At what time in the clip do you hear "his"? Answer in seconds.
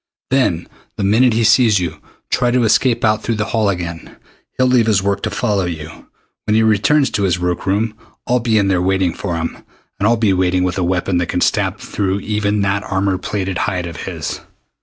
4.87-5.03, 7.21-7.37, 14.07-14.39